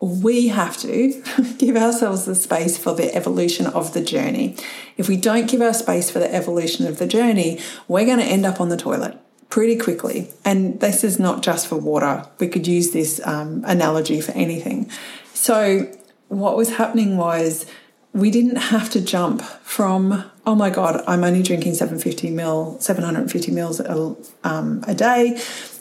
we 0.00 0.48
have 0.48 0.76
to 0.78 1.22
give 1.58 1.76
ourselves 1.76 2.24
the 2.24 2.34
space 2.34 2.76
for 2.76 2.92
the 2.92 3.14
evolution 3.14 3.66
of 3.66 3.94
the 3.94 4.02
journey. 4.02 4.56
If 4.96 5.08
we 5.08 5.16
don't 5.16 5.48
give 5.48 5.62
our 5.62 5.74
space 5.74 6.10
for 6.10 6.18
the 6.18 6.34
evolution 6.34 6.88
of 6.88 6.98
the 6.98 7.06
journey, 7.06 7.60
we're 7.86 8.04
going 8.04 8.18
to 8.18 8.24
end 8.24 8.44
up 8.44 8.60
on 8.60 8.68
the 8.68 8.76
toilet 8.76 9.16
pretty 9.52 9.76
quickly. 9.76 10.30
And 10.46 10.80
this 10.80 11.04
is 11.04 11.18
not 11.18 11.42
just 11.42 11.66
for 11.66 11.76
water, 11.76 12.26
we 12.38 12.48
could 12.48 12.66
use 12.66 12.92
this 12.92 13.20
um, 13.26 13.62
analogy 13.66 14.18
for 14.22 14.32
anything. 14.32 14.90
So, 15.34 15.94
what 16.28 16.56
was 16.56 16.76
happening 16.76 17.18
was 17.18 17.66
we 18.14 18.30
didn't 18.30 18.56
have 18.56 18.88
to 18.92 19.00
jump 19.02 19.42
from, 19.62 20.24
oh 20.46 20.54
my 20.54 20.70
God, 20.70 21.04
I'm 21.06 21.22
only 21.22 21.42
drinking 21.42 21.74
750 21.74 22.30
mil, 22.30 22.78
750 22.80 23.52
mils 23.52 23.78
a, 23.78 24.16
um, 24.42 24.82
a 24.88 24.94
day. 24.94 25.38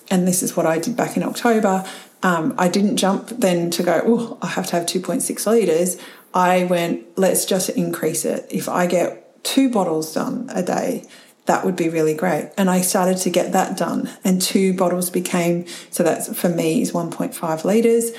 And 0.09 0.27
this 0.27 0.43
is 0.43 0.57
what 0.57 0.65
I 0.65 0.77
did 0.77 0.97
back 0.97 1.15
in 1.15 1.23
October. 1.23 1.85
Um, 2.23 2.53
I 2.57 2.67
didn't 2.67 2.97
jump 2.97 3.29
then 3.29 3.71
to 3.71 3.83
go, 3.83 4.01
oh, 4.05 4.37
I 4.41 4.47
have 4.47 4.67
to 4.67 4.75
have 4.75 4.85
2.6 4.85 5.45
litres. 5.45 5.97
I 6.33 6.65
went, 6.65 7.17
let's 7.17 7.45
just 7.45 7.69
increase 7.69 8.25
it. 8.25 8.45
If 8.49 8.67
I 8.67 8.85
get 8.85 9.45
two 9.45 9.69
bottles 9.69 10.13
done 10.13 10.49
a 10.53 10.61
day, 10.61 11.05
that 11.51 11.65
would 11.65 11.75
be 11.75 11.89
really 11.89 12.13
great. 12.13 12.49
And 12.57 12.69
I 12.69 12.79
started 12.79 13.17
to 13.17 13.29
get 13.29 13.51
that 13.51 13.75
done. 13.75 14.09
And 14.23 14.41
two 14.41 14.73
bottles 14.73 15.09
became, 15.09 15.65
so 15.89 16.01
that's 16.01 16.33
for 16.33 16.47
me 16.47 16.81
is 16.81 16.93
1.5 16.93 17.65
litres. 17.65 18.11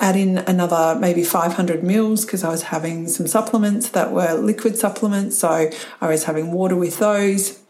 Add 0.00 0.16
in 0.16 0.38
another 0.38 0.98
maybe 0.98 1.22
500 1.22 1.84
mils 1.84 2.24
because 2.24 2.42
I 2.42 2.48
was 2.48 2.62
having 2.74 3.06
some 3.06 3.28
supplements 3.28 3.90
that 3.90 4.10
were 4.10 4.34
liquid 4.34 4.76
supplements. 4.76 5.38
So 5.38 5.70
I 6.00 6.08
was 6.08 6.24
having 6.24 6.50
water 6.50 6.74
with 6.74 6.98
those. 6.98 7.60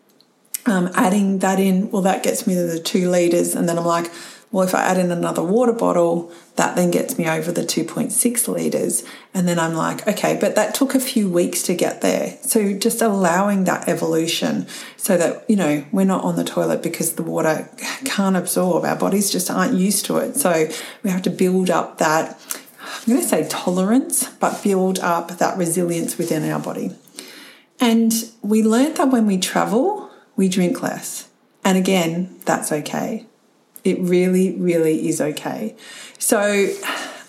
Um, 0.64 0.90
adding 0.94 1.40
that 1.40 1.60
in, 1.60 1.90
well, 1.90 2.02
that 2.02 2.22
gets 2.22 2.46
me 2.46 2.54
to 2.54 2.64
the 2.64 2.80
two 2.80 3.10
litres. 3.10 3.54
And 3.54 3.68
then 3.68 3.76
I'm 3.78 3.84
like, 3.84 4.10
well, 4.50 4.66
if 4.66 4.74
I 4.74 4.80
add 4.80 4.96
in 4.96 5.10
another 5.10 5.42
water 5.42 5.74
bottle, 5.74 6.32
that 6.56 6.74
then 6.74 6.90
gets 6.90 7.18
me 7.18 7.28
over 7.28 7.52
the 7.52 7.62
2.6 7.62 8.48
litres. 8.48 9.04
And 9.34 9.46
then 9.46 9.58
I'm 9.58 9.74
like, 9.74 10.08
okay, 10.08 10.38
but 10.40 10.54
that 10.54 10.74
took 10.74 10.94
a 10.94 11.00
few 11.00 11.28
weeks 11.28 11.62
to 11.64 11.74
get 11.74 12.00
there. 12.00 12.38
So 12.42 12.72
just 12.72 13.02
allowing 13.02 13.64
that 13.64 13.88
evolution 13.88 14.66
so 14.96 15.18
that, 15.18 15.44
you 15.50 15.56
know, 15.56 15.84
we're 15.92 16.04
not 16.04 16.24
on 16.24 16.36
the 16.36 16.44
toilet 16.44 16.82
because 16.82 17.14
the 17.14 17.22
water 17.22 17.68
can't 18.06 18.36
absorb. 18.36 18.84
Our 18.84 18.96
bodies 18.96 19.30
just 19.30 19.50
aren't 19.50 19.74
used 19.74 20.06
to 20.06 20.16
it. 20.16 20.36
So 20.36 20.68
we 21.02 21.10
have 21.10 21.22
to 21.22 21.30
build 21.30 21.68
up 21.68 21.98
that, 21.98 22.40
I'm 22.80 23.06
going 23.06 23.20
to 23.20 23.28
say 23.28 23.46
tolerance, 23.50 24.30
but 24.40 24.62
build 24.62 24.98
up 25.00 25.28
that 25.38 25.58
resilience 25.58 26.16
within 26.16 26.50
our 26.50 26.58
body. 26.58 26.96
And 27.80 28.12
we 28.40 28.62
learned 28.62 28.96
that 28.96 29.10
when 29.10 29.26
we 29.26 29.36
travel, 29.36 30.10
we 30.36 30.48
drink 30.48 30.82
less. 30.82 31.28
And 31.64 31.76
again, 31.76 32.40
that's 32.46 32.72
okay. 32.72 33.26
It 33.88 33.98
really, 34.00 34.54
really 34.56 35.08
is 35.08 35.20
okay. 35.20 35.74
So, 36.18 36.72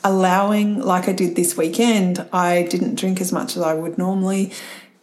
allowing, 0.03 0.81
like 0.81 1.07
I 1.07 1.13
did 1.13 1.35
this 1.35 1.55
weekend, 1.55 2.27
I 2.33 2.63
didn't 2.63 2.95
drink 2.95 3.21
as 3.21 3.31
much 3.31 3.55
as 3.55 3.63
I 3.63 3.73
would 3.73 3.97
normally. 3.97 4.51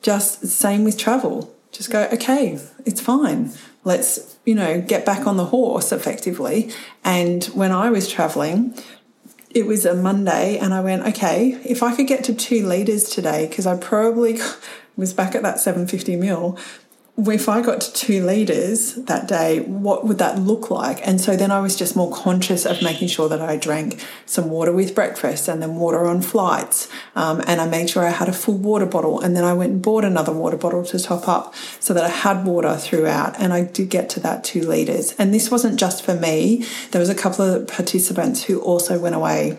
Just 0.03 0.47
same 0.47 0.85
with 0.85 0.99
travel. 0.99 1.55
Just 1.73 1.91
go, 1.91 2.09
okay, 2.13 2.61
it's 2.85 3.01
fine. 3.01 3.53
Let's, 3.85 4.37
you 4.45 4.55
know, 4.55 4.81
get 4.81 5.05
back 5.05 5.27
on 5.27 5.37
the 5.37 5.47
horse 5.47 5.93
effectively. 5.93 6.71
And 7.05 7.45
when 7.47 7.73
I 7.73 7.91
was 7.91 8.09
traveling, 8.09 8.75
it 9.51 9.67
was 9.67 9.87
a 9.87 9.95
Monday, 9.95 10.59
and 10.59 10.75
I 10.75 10.81
went, 10.81 11.07
okay, 11.07 11.59
if 11.65 11.83
I 11.83 11.97
could 11.97 12.07
get 12.07 12.25
to 12.25 12.35
two 12.35 12.67
litres 12.67 13.05
today, 13.09 13.47
because 13.47 13.67
I 13.67 13.77
probably 13.77 14.39
was 14.97 15.15
back 15.15 15.35
at 15.35 15.43
that 15.43 15.61
750 15.61 16.17
mil, 16.17 16.59
if 17.19 17.49
I 17.49 17.63
got 17.63 17.81
to 17.81 17.93
two 17.95 18.23
litres 18.23 18.95
that 18.95 19.27
day, 19.27 19.61
what 19.61 20.07
would 20.07 20.19
that 20.19 20.39
look 20.39 20.71
like? 20.71 21.07
And 21.07 21.19
so 21.19 21.35
then 21.35 21.51
I 21.51 21.61
was 21.61 21.75
just 21.75 21.97
more 21.97 22.13
conscious 22.13 22.67
of 22.67 22.83
making 22.83 23.09
sure 23.09 23.27
that 23.31 23.41
I 23.41 23.57
drank 23.57 24.05
some 24.27 24.51
water 24.51 24.71
with 24.71 24.95
breakfast 24.95 25.49
and 25.49 25.63
then 25.63 25.77
water 25.77 26.05
on 26.05 26.21
flights. 26.21 26.91
Um, 27.15 27.43
and 27.47 27.59
I 27.59 27.67
made 27.67 27.89
sure 27.89 28.05
I 28.05 28.11
had 28.11 28.29
a 28.29 28.35
full 28.35 28.59
water 28.59 28.85
bottle. 28.85 29.19
And 29.21 29.35
then 29.35 29.45
I 29.45 29.55
went 29.55 29.73
and 29.73 29.83
bought 29.83 30.05
another 30.05 30.33
water 30.33 30.59
bottle 30.59 30.85
to 30.85 30.99
top 30.99 31.27
up 31.27 31.55
so 31.81 31.95
that 31.95 32.05
I 32.05 32.11
had 32.11 32.45
water 32.45 32.77
throughout. 32.77 33.41
And 33.41 33.55
I 33.55 33.63
did 33.65 33.89
get 33.89 34.11
to 34.11 34.21
that 34.21 34.45
two 34.45 34.61
litres. 34.61 35.15
And 35.19 35.33
this 35.33 35.51
wasn't 35.51 35.81
just 35.81 36.05
for 36.05 36.15
me, 36.15 36.67
there 36.91 37.01
was 37.01 37.09
a 37.09 37.15
couple 37.15 37.47
of 37.47 37.67
participants 37.67 38.45
who 38.45 38.61
also 38.61 38.99
went 38.99 39.15
away 39.15 39.59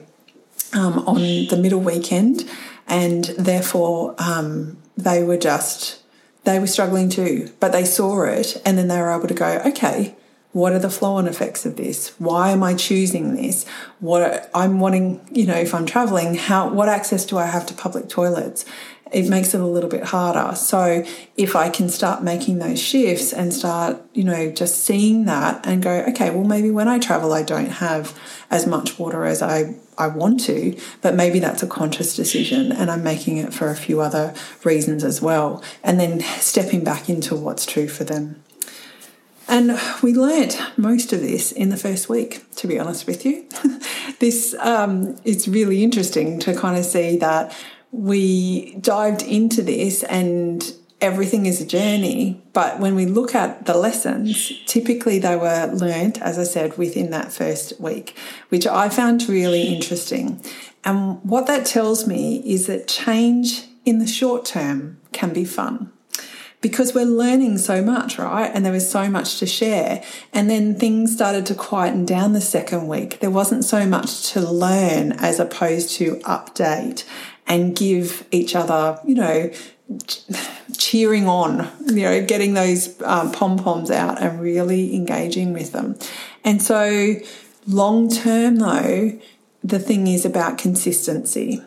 um, 0.74 1.00
on 1.08 1.18
the 1.48 1.58
middle 1.60 1.82
weekend. 1.82 2.48
And 2.86 3.26
therefore, 3.38 4.14
um, 4.20 4.78
they 4.96 5.24
were 5.24 5.38
just 5.38 6.04
they 6.48 6.60
were 6.60 6.68
struggling 6.68 7.10
too, 7.10 7.51
but 7.60 7.74
they 7.74 7.84
saw 7.84 8.24
it 8.24 8.62
and 8.66 8.77
then 8.77 8.88
they 8.88 8.98
were 8.98 9.12
able 9.12 9.27
to 9.27 9.34
go, 9.34 9.62
okay, 9.66 10.16
what 10.54 10.72
are 10.72 10.80
the 10.80 10.89
flow 10.89 11.16
on 11.16 11.27
effects 11.27 11.66
of 11.66 11.75
this? 11.75 12.13
Why 12.20 12.51
am 12.51 12.63
I 12.63 12.74
choosing 12.74 13.36
this? 13.36 13.68
What 14.00 14.50
I'm 14.54 14.80
wanting, 14.80 15.20
you 15.30 15.46
know, 15.46 15.58
if 15.58 15.75
I'm 15.75 15.86
traveling, 15.86 16.36
how 16.36 16.70
what 16.70 16.88
access 16.88 17.25
do 17.25 17.38
I 17.38 17.48
have 17.48 17.66
to 17.66 17.74
public 17.74 18.08
toilets? 18.08 18.66
It 19.12 19.30
makes 19.30 19.54
it 19.54 19.62
a 19.62 19.66
little 19.66 19.90
bit 19.90 20.04
harder. 20.04 20.56
So 20.56 21.04
if 21.36 21.56
I 21.56 21.70
can 21.70 21.90
start 21.90 22.24
making 22.24 22.60
those 22.60 22.82
shifts 22.82 23.34
and 23.34 23.54
start, 23.54 24.02
you 24.14 24.24
know, 24.24 24.52
just 24.52 24.84
seeing 24.84 25.26
that 25.26 25.66
and 25.66 25.82
go, 25.82 25.92
okay, 26.10 26.30
well 26.30 26.44
maybe 26.44 26.72
when 26.72 26.88
I 26.88 27.00
travel 27.00 27.34
I 27.34 27.44
don't 27.44 27.72
have 27.72 28.18
as 28.50 28.66
much 28.68 28.98
water 29.00 29.26
as 29.26 29.42
I 29.42 29.76
I 29.98 30.08
want 30.08 30.40
to, 30.42 30.78
but 31.02 31.16
maybe 31.16 31.40
that's 31.40 31.64
a 31.64 31.68
conscious 31.68 32.16
decision 32.16 32.72
and 32.72 32.92
I'm 32.92 33.04
making 33.04 33.38
it 33.38 33.54
for 33.54 33.70
a 33.70 33.76
few 33.76 34.00
other 34.00 34.36
reasons 34.64 35.04
as 35.04 35.22
well. 35.22 35.64
And 35.84 36.00
then 36.00 36.22
stepping 36.22 36.84
back 36.84 37.10
into 37.10 37.36
what's 37.36 37.66
true 37.66 37.88
for 37.88 38.04
them. 38.04 38.44
And 39.48 39.80
we 40.04 40.14
learnt 40.14 40.60
most 40.78 41.14
of 41.14 41.22
this 41.22 41.52
in 41.52 41.70
the 41.70 41.78
first 41.78 42.10
week, 42.10 42.44
to 42.58 42.68
be 42.68 42.78
honest 42.78 43.08
with 43.08 43.26
you. 43.26 43.48
this 44.20 44.54
um, 44.60 45.16
it's 45.24 45.48
really 45.48 45.84
interesting 45.84 46.38
to 46.40 46.54
kind 46.54 46.78
of 46.78 46.84
see 46.84 47.18
that 47.18 47.56
we 47.91 48.75
dived 48.75 49.22
into 49.22 49.62
this 49.62 50.03
and 50.03 50.74
everything 51.00 51.46
is 51.46 51.62
a 51.62 51.65
journey. 51.65 52.41
But 52.53 52.79
when 52.79 52.96
we 52.96 53.06
look 53.06 53.36
at 53.36 53.65
the 53.65 53.77
lessons, 53.77 54.51
typically 54.65 55.20
they 55.20 55.36
were 55.36 55.72
learnt, 55.74 56.22
as 56.22 56.39
I 56.39 56.44
said, 56.44 56.77
within 56.77 57.12
that 57.12 57.32
first 57.32 57.79
week, 57.79 58.15
which 58.50 58.65
I 58.65 58.89
found 58.89 59.27
really 59.29 59.74
interesting. 59.74 60.44
And 60.84 61.24
what 61.24 61.48
that 61.48 61.65
tells 61.65 62.08
me 62.08 62.38
is 62.46 62.67
that 62.67 62.88
change 62.88 63.67
in 63.86 64.00
the 64.00 64.08
short 64.08 64.46
term 64.46 65.00
can 65.12 65.34
be 65.34 65.46
fun 65.46 65.91
because 66.62 66.94
we're 66.94 67.06
learning 67.06 67.58
so 67.58 67.84
much, 67.84 68.17
right? 68.17 68.50
And 68.53 68.65
there 68.65 68.74
was 68.74 68.89
so 68.89 69.10
much 69.10 69.38
to 69.39 69.46
share. 69.46 70.03
And 70.34 70.50
then 70.50 70.75
things 70.75 71.13
started 71.13 71.46
to 71.48 71.56
quieten 71.56 72.06
down 72.06 72.34
the 72.34 72.41
second 72.41 72.88
week. 72.88 73.20
There 73.20 73.29
wasn't 73.29 73.63
so 73.63 73.86
much 73.86 74.32
to 74.32 74.41
learn 74.41 75.13
as 75.13 75.39
opposed 75.39 75.91
to 75.98 76.15
update 76.17 77.03
and 77.48 77.75
give 77.75 78.25
each 78.32 78.56
other, 78.56 79.00
you 79.06 79.16
know, 79.16 79.51
cheering 80.77 81.27
on, 81.27 81.70
you 81.88 82.04
know, 82.04 82.25
getting 82.25 82.54
those 82.54 83.01
um, 83.01 83.32
pom 83.32 83.58
poms 83.58 83.89
out 83.89 84.22
and 84.22 84.42
really 84.42 84.96
engaging 84.96 85.54
with 85.54 85.72
them. 85.72 85.98
And 86.44 86.62
so, 86.62 87.16
long 87.66 88.10
term, 88.10 88.58
though, 88.58 89.18
the 89.63 89.80
thing 89.80 90.08
is 90.08 90.25
about 90.25 90.58
consistency. 90.58 91.62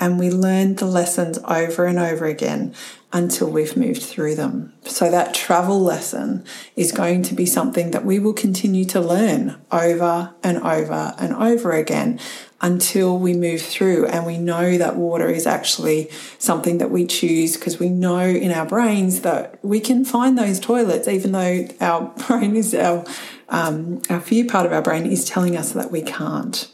And 0.00 0.18
we 0.18 0.30
learn 0.30 0.74
the 0.74 0.86
lessons 0.86 1.38
over 1.46 1.86
and 1.86 1.98
over 1.98 2.26
again 2.26 2.74
until 3.12 3.50
we've 3.50 3.76
moved 3.76 4.02
through 4.02 4.34
them. 4.34 4.72
So, 4.84 5.10
that 5.10 5.34
travel 5.34 5.80
lesson 5.80 6.44
is 6.76 6.92
going 6.92 7.22
to 7.24 7.34
be 7.34 7.46
something 7.46 7.90
that 7.90 8.04
we 8.04 8.18
will 8.18 8.32
continue 8.32 8.84
to 8.86 9.00
learn 9.00 9.60
over 9.70 10.34
and 10.42 10.58
over 10.58 11.14
and 11.18 11.34
over 11.34 11.72
again 11.72 12.18
until 12.62 13.18
we 13.18 13.34
move 13.34 13.60
through 13.60 14.06
and 14.06 14.24
we 14.24 14.38
know 14.38 14.78
that 14.78 14.94
water 14.96 15.28
is 15.28 15.46
actually 15.48 16.08
something 16.38 16.78
that 16.78 16.90
we 16.92 17.04
choose 17.04 17.56
because 17.56 17.80
we 17.80 17.88
know 17.88 18.20
in 18.20 18.52
our 18.52 18.64
brains 18.64 19.22
that 19.22 19.58
we 19.64 19.80
can 19.80 20.04
find 20.04 20.38
those 20.38 20.60
toilets 20.60 21.08
even 21.08 21.32
though 21.32 21.66
our 21.80 22.02
brain 22.28 22.54
is 22.54 22.72
our 22.72 23.04
um, 23.48 24.00
our 24.08 24.20
fear 24.20 24.46
part 24.46 24.64
of 24.64 24.72
our 24.72 24.80
brain 24.80 25.04
is 25.04 25.24
telling 25.24 25.56
us 25.56 25.72
that 25.72 25.90
we 25.90 26.00
can't 26.00 26.70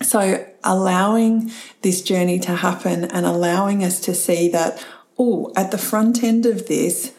so 0.00 0.46
allowing 0.62 1.50
this 1.82 2.00
journey 2.00 2.38
to 2.38 2.54
happen 2.54 3.04
and 3.04 3.26
allowing 3.26 3.82
us 3.82 3.98
to 4.00 4.14
see 4.14 4.48
that 4.48 4.84
oh, 5.18 5.52
at 5.56 5.70
the 5.70 5.78
front 5.78 6.22
end 6.22 6.46
of 6.46 6.68
this, 6.68 7.12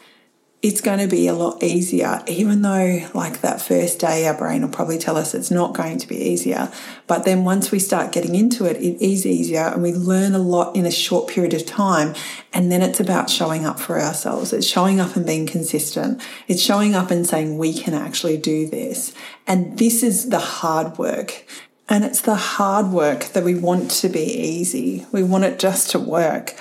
it's 0.62 0.82
going 0.82 0.98
to 0.98 1.06
be 1.06 1.26
a 1.26 1.32
lot 1.32 1.62
easier, 1.62 2.22
even 2.26 2.60
though, 2.60 3.08
like 3.14 3.40
that 3.40 3.62
first 3.62 3.98
day, 3.98 4.26
our 4.26 4.36
brain 4.36 4.60
will 4.60 4.68
probably 4.68 4.98
tell 4.98 5.16
us 5.16 5.34
it's 5.34 5.50
not 5.50 5.72
going 5.72 5.96
to 5.96 6.06
be 6.06 6.16
easier. 6.16 6.70
But 7.06 7.24
then 7.24 7.44
once 7.44 7.70
we 7.70 7.78
start 7.78 8.12
getting 8.12 8.34
into 8.34 8.66
it, 8.66 8.76
it 8.76 9.02
is 9.02 9.24
easier 9.24 9.68
and 9.68 9.82
we 9.82 9.94
learn 9.94 10.34
a 10.34 10.38
lot 10.38 10.76
in 10.76 10.84
a 10.84 10.90
short 10.90 11.28
period 11.28 11.54
of 11.54 11.64
time. 11.64 12.14
And 12.52 12.70
then 12.70 12.82
it's 12.82 13.00
about 13.00 13.30
showing 13.30 13.64
up 13.64 13.80
for 13.80 13.98
ourselves. 13.98 14.52
It's 14.52 14.66
showing 14.66 15.00
up 15.00 15.16
and 15.16 15.24
being 15.24 15.46
consistent. 15.46 16.20
It's 16.46 16.62
showing 16.62 16.94
up 16.94 17.10
and 17.10 17.26
saying, 17.26 17.56
we 17.56 17.72
can 17.72 17.94
actually 17.94 18.36
do 18.36 18.68
this. 18.68 19.14
And 19.46 19.78
this 19.78 20.02
is 20.02 20.28
the 20.28 20.40
hard 20.40 20.98
work. 20.98 21.46
And 21.88 22.04
it's 22.04 22.20
the 22.20 22.36
hard 22.36 22.88
work 22.88 23.24
that 23.32 23.44
we 23.44 23.54
want 23.54 23.90
to 23.92 24.10
be 24.10 24.24
easy. 24.24 25.06
We 25.10 25.22
want 25.22 25.44
it 25.44 25.58
just 25.58 25.90
to 25.92 25.98
work. 25.98 26.54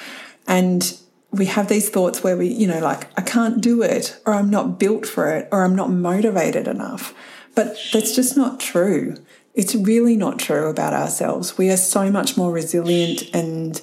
And 0.48 0.98
we 1.31 1.45
have 1.45 1.67
these 1.67 1.89
thoughts 1.89 2.24
where 2.24 2.36
we, 2.36 2.48
you 2.48 2.67
know, 2.67 2.79
like, 2.79 3.07
I 3.17 3.21
can't 3.21 3.62
do 3.62 3.81
it, 3.81 4.19
or 4.25 4.33
I'm 4.33 4.50
not 4.50 4.79
built 4.79 5.05
for 5.05 5.29
it, 5.29 5.48
or 5.51 5.63
I'm 5.63 5.75
not 5.75 5.91
motivated 5.91 6.67
enough. 6.67 7.13
But 7.55 7.77
that's 7.93 8.15
just 8.15 8.36
not 8.36 8.59
true. 8.59 9.15
It's 9.53 9.75
really 9.75 10.15
not 10.15 10.39
true 10.39 10.69
about 10.69 10.93
ourselves. 10.93 11.57
We 11.57 11.69
are 11.69 11.77
so 11.77 12.12
much 12.12 12.38
more 12.38 12.51
resilient 12.51 13.24
and 13.33 13.81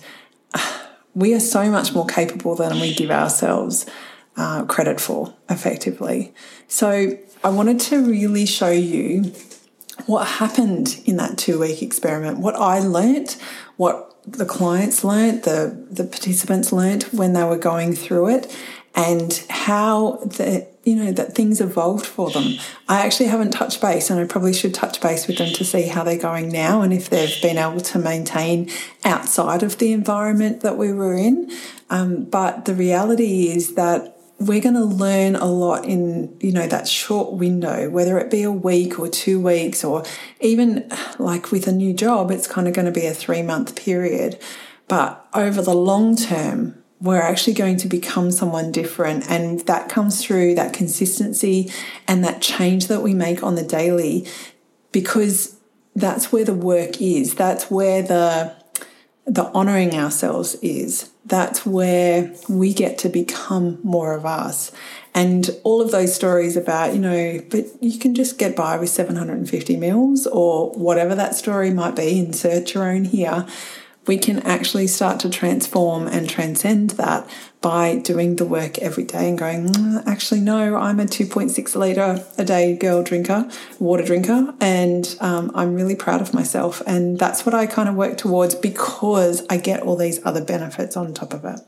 we 1.14 1.34
are 1.34 1.40
so 1.40 1.70
much 1.70 1.94
more 1.94 2.06
capable 2.06 2.54
than 2.54 2.80
we 2.80 2.94
give 2.94 3.10
ourselves 3.10 3.86
uh, 4.36 4.64
credit 4.64 5.00
for, 5.00 5.34
effectively. 5.48 6.34
So, 6.68 7.18
I 7.44 7.48
wanted 7.50 7.78
to 7.80 8.04
really 8.04 8.46
show 8.46 8.70
you 8.70 9.32
what 10.04 10.26
happened 10.26 11.00
in 11.06 11.16
that 11.16 11.38
two 11.38 11.60
week 11.60 11.82
experiment, 11.82 12.38
what 12.38 12.54
I 12.56 12.80
learnt, 12.80 13.38
what 13.76 14.14
the 14.26 14.44
clients 14.44 15.04
learnt, 15.04 15.44
the, 15.44 15.86
the 15.90 16.04
participants 16.04 16.72
learnt 16.72 17.12
when 17.14 17.32
they 17.32 17.44
were 17.44 17.58
going 17.58 17.94
through 17.94 18.28
it, 18.28 18.56
and 18.94 19.44
how 19.50 20.16
the 20.24 20.66
you 20.84 20.94
know 20.96 21.12
that 21.12 21.34
things 21.34 21.60
evolved 21.60 22.06
for 22.06 22.30
them. 22.30 22.54
I 22.88 23.04
actually 23.04 23.26
haven't 23.26 23.50
touched 23.50 23.80
base, 23.80 24.08
and 24.08 24.20
I 24.20 24.24
probably 24.24 24.54
should 24.54 24.74
touch 24.74 25.00
base 25.00 25.26
with 25.26 25.38
them 25.38 25.52
to 25.54 25.64
see 25.64 25.88
how 25.88 26.04
they're 26.04 26.18
going 26.18 26.48
now 26.48 26.82
and 26.82 26.92
if 26.92 27.10
they've 27.10 27.42
been 27.42 27.58
able 27.58 27.80
to 27.80 27.98
maintain 27.98 28.70
outside 29.04 29.62
of 29.62 29.78
the 29.78 29.92
environment 29.92 30.60
that 30.60 30.78
we 30.78 30.92
were 30.92 31.14
in. 31.14 31.50
Um, 31.90 32.24
but 32.24 32.64
the 32.64 32.74
reality 32.74 33.48
is 33.48 33.74
that 33.74 34.15
we're 34.38 34.60
going 34.60 34.74
to 34.74 34.84
learn 34.84 35.34
a 35.34 35.46
lot 35.46 35.84
in 35.84 36.36
you 36.40 36.52
know 36.52 36.66
that 36.66 36.86
short 36.86 37.32
window 37.32 37.88
whether 37.88 38.18
it 38.18 38.30
be 38.30 38.42
a 38.42 38.52
week 38.52 38.98
or 38.98 39.08
two 39.08 39.40
weeks 39.40 39.82
or 39.82 40.04
even 40.40 40.90
like 41.18 41.50
with 41.50 41.66
a 41.66 41.72
new 41.72 41.94
job 41.94 42.30
it's 42.30 42.46
kind 42.46 42.68
of 42.68 42.74
going 42.74 42.84
to 42.84 42.92
be 42.92 43.06
a 43.06 43.14
3 43.14 43.42
month 43.42 43.76
period. 43.76 44.38
But 44.88 45.26
over 45.34 45.62
the 45.62 45.74
long 45.74 46.16
term 46.16 46.82
we're 47.00 47.20
actually 47.20 47.52
going 47.52 47.76
to 47.76 47.88
become 47.88 48.30
someone 48.30 48.72
different 48.72 49.30
and 49.30 49.60
that 49.60 49.88
comes 49.88 50.24
through 50.24 50.54
that 50.54 50.72
consistency 50.72 51.70
and 52.08 52.24
that 52.24 52.40
change 52.40 52.86
that 52.88 53.02
we 53.02 53.14
make 53.14 53.42
on 53.42 53.54
the 53.54 53.62
daily 53.62 54.26
because 54.92 55.56
that's 55.94 56.32
where 56.32 56.44
the 56.44 56.54
work 56.54 57.00
is. 57.00 57.34
That's 57.34 57.70
where 57.70 58.02
the 58.02 58.55
the 59.26 59.44
honoring 59.52 59.94
ourselves 59.94 60.54
is 60.62 61.10
that's 61.24 61.66
where 61.66 62.32
we 62.48 62.72
get 62.72 62.98
to 62.98 63.08
become 63.08 63.80
more 63.82 64.14
of 64.14 64.24
us. 64.24 64.70
And 65.14 65.50
all 65.64 65.82
of 65.82 65.90
those 65.90 66.14
stories 66.14 66.56
about, 66.56 66.94
you 66.94 67.00
know, 67.00 67.40
but 67.50 67.64
you 67.82 67.98
can 67.98 68.14
just 68.14 68.38
get 68.38 68.54
by 68.54 68.76
with 68.76 68.90
750 68.90 69.76
mils 69.76 70.26
or 70.26 70.70
whatever 70.72 71.14
that 71.16 71.34
story 71.34 71.70
might 71.70 71.96
be, 71.96 72.20
insert 72.20 72.74
your 72.74 72.88
own 72.88 73.04
here 73.04 73.46
we 74.06 74.18
can 74.18 74.38
actually 74.40 74.86
start 74.86 75.20
to 75.20 75.30
transform 75.30 76.06
and 76.06 76.28
transcend 76.28 76.90
that 76.90 77.28
by 77.60 77.96
doing 77.96 78.36
the 78.36 78.44
work 78.44 78.78
every 78.78 79.04
day 79.04 79.28
and 79.28 79.38
going, 79.38 79.68
mm, 79.68 80.06
actually, 80.06 80.40
no, 80.40 80.76
I'm 80.76 81.00
a 81.00 81.04
2.6 81.04 81.74
litre 81.74 82.24
a 82.38 82.44
day 82.44 82.76
girl 82.76 83.02
drinker, 83.02 83.50
water 83.78 84.04
drinker, 84.04 84.54
and 84.60 85.16
um, 85.20 85.50
I'm 85.54 85.74
really 85.74 85.96
proud 85.96 86.20
of 86.20 86.32
myself. 86.32 86.82
And 86.86 87.18
that's 87.18 87.44
what 87.44 87.54
I 87.54 87.66
kind 87.66 87.88
of 87.88 87.96
work 87.96 88.16
towards 88.16 88.54
because 88.54 89.44
I 89.50 89.56
get 89.56 89.82
all 89.82 89.96
these 89.96 90.24
other 90.24 90.44
benefits 90.44 90.96
on 90.96 91.12
top 91.12 91.34
of 91.34 91.44
it. 91.44 91.60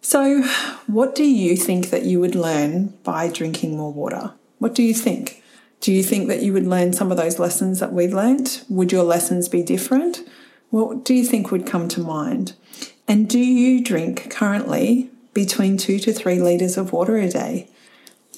So, 0.00 0.42
what 0.86 1.14
do 1.14 1.24
you 1.24 1.54
think 1.54 1.90
that 1.90 2.04
you 2.04 2.18
would 2.20 2.34
learn 2.34 2.94
by 3.02 3.28
drinking 3.28 3.76
more 3.76 3.92
water? 3.92 4.32
What 4.58 4.74
do 4.74 4.82
you 4.82 4.94
think? 4.94 5.42
Do 5.80 5.92
you 5.92 6.02
think 6.02 6.28
that 6.28 6.42
you 6.42 6.54
would 6.54 6.66
learn 6.66 6.94
some 6.94 7.10
of 7.10 7.18
those 7.18 7.38
lessons 7.38 7.78
that 7.80 7.92
we've 7.92 8.14
learned? 8.14 8.62
Would 8.70 8.90
your 8.90 9.04
lessons 9.04 9.48
be 9.48 9.62
different? 9.62 10.26
What 10.70 11.04
do 11.04 11.14
you 11.14 11.24
think 11.24 11.50
would 11.50 11.66
come 11.66 11.88
to 11.88 12.00
mind? 12.00 12.54
And 13.06 13.28
do 13.28 13.38
you 13.38 13.82
drink 13.82 14.30
currently 14.30 15.10
between 15.32 15.78
two 15.78 15.98
to 16.00 16.12
three 16.12 16.40
litres 16.40 16.76
of 16.76 16.92
water 16.92 17.16
a 17.16 17.28
day? 17.28 17.70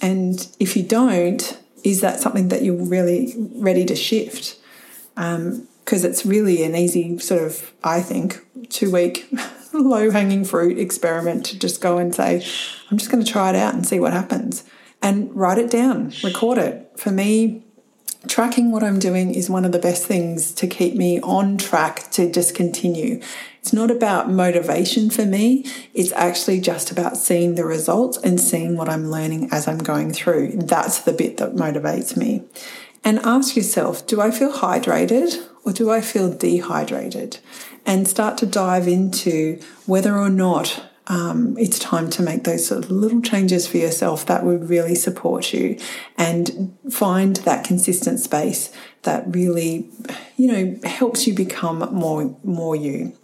And 0.00 0.48
if 0.58 0.76
you 0.76 0.82
don't, 0.82 1.58
is 1.82 2.00
that 2.00 2.20
something 2.20 2.48
that 2.48 2.62
you're 2.62 2.74
really 2.74 3.34
ready 3.54 3.84
to 3.86 3.96
shift? 3.96 4.58
Because 5.14 6.04
um, 6.04 6.10
it's 6.10 6.24
really 6.24 6.62
an 6.62 6.74
easy 6.76 7.18
sort 7.18 7.42
of, 7.42 7.72
I 7.82 8.00
think, 8.00 8.44
two 8.68 8.90
week 8.90 9.28
low 9.72 10.10
hanging 10.12 10.44
fruit 10.44 10.78
experiment 10.78 11.46
to 11.46 11.58
just 11.58 11.80
go 11.80 11.98
and 11.98 12.14
say, 12.14 12.44
I'm 12.90 12.98
just 12.98 13.10
going 13.10 13.24
to 13.24 13.30
try 13.30 13.50
it 13.50 13.56
out 13.56 13.74
and 13.74 13.86
see 13.86 14.00
what 14.00 14.12
happens. 14.12 14.64
And 15.02 15.34
write 15.34 15.58
it 15.58 15.70
down, 15.70 16.12
record 16.22 16.58
it. 16.58 16.92
For 16.96 17.10
me, 17.10 17.64
tracking 18.28 18.70
what 18.70 18.82
I'm 18.82 18.98
doing 18.98 19.34
is 19.34 19.48
one 19.48 19.64
of 19.64 19.72
the 19.72 19.78
best 19.78 20.06
things 20.06 20.52
to 20.54 20.66
keep 20.66 20.94
me 20.94 21.20
on 21.20 21.56
track 21.56 22.10
to 22.12 22.30
just 22.30 22.54
continue. 22.54 23.20
It's 23.60 23.72
not 23.72 23.90
about 23.90 24.30
motivation 24.30 25.10
for 25.10 25.26
me, 25.26 25.66
it's 25.94 26.12
actually 26.12 26.60
just 26.60 26.90
about 26.90 27.16
seeing 27.16 27.54
the 27.54 27.64
results 27.64 28.18
and 28.18 28.40
seeing 28.40 28.76
what 28.76 28.88
I'm 28.88 29.10
learning 29.10 29.48
as 29.52 29.68
I'm 29.68 29.78
going 29.78 30.12
through. 30.12 30.52
That's 30.56 31.00
the 31.00 31.12
bit 31.12 31.36
that 31.38 31.54
motivates 31.54 32.16
me. 32.16 32.44
And 33.04 33.18
ask 33.20 33.56
yourself 33.56 34.06
do 34.06 34.20
I 34.20 34.30
feel 34.30 34.52
hydrated 34.52 35.46
or 35.64 35.72
do 35.72 35.90
I 35.90 36.00
feel 36.00 36.32
dehydrated? 36.32 37.38
And 37.86 38.06
start 38.06 38.36
to 38.38 38.46
dive 38.46 38.86
into 38.86 39.60
whether 39.86 40.16
or 40.16 40.30
not 40.30 40.89
um, 41.06 41.56
it's 41.58 41.78
time 41.78 42.08
to 42.10 42.22
make 42.22 42.44
those 42.44 42.66
sort 42.66 42.84
of 42.84 42.90
little 42.90 43.20
changes 43.20 43.66
for 43.66 43.78
yourself 43.78 44.26
that 44.26 44.44
would 44.44 44.68
really 44.68 44.94
support 44.94 45.52
you 45.52 45.78
and 46.16 46.76
find 46.90 47.36
that 47.36 47.64
consistent 47.64 48.20
space 48.20 48.72
that 49.02 49.24
really, 49.26 49.88
you 50.36 50.46
know, 50.46 50.78
helps 50.88 51.26
you 51.26 51.34
become 51.34 51.78
more, 51.92 52.36
more 52.44 52.76
you. 52.76 53.16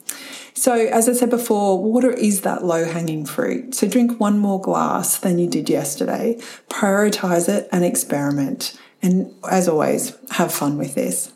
So, 0.54 0.72
as 0.74 1.06
I 1.06 1.12
said 1.12 1.28
before, 1.28 1.82
water 1.82 2.10
is 2.10 2.40
that 2.40 2.64
low 2.64 2.86
hanging 2.86 3.26
fruit. 3.26 3.74
So, 3.74 3.86
drink 3.86 4.18
one 4.18 4.38
more 4.38 4.60
glass 4.60 5.18
than 5.18 5.38
you 5.38 5.48
did 5.48 5.68
yesterday. 5.68 6.38
Prioritize 6.70 7.46
it 7.46 7.68
and 7.70 7.84
experiment. 7.84 8.76
And 9.02 9.34
as 9.50 9.68
always, 9.68 10.16
have 10.30 10.52
fun 10.52 10.78
with 10.78 10.94
this. 10.94 11.30